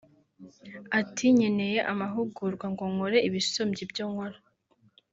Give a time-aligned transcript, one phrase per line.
[0.99, 4.37] Ati “Nkeneye amahugurwa ngo nkore ibisumbye ibyo nkora